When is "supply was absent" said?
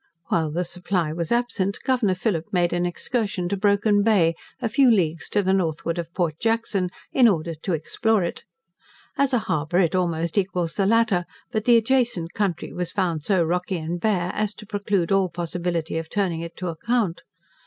0.63-1.77